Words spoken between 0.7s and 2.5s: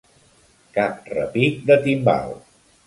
Cap repic de timbal.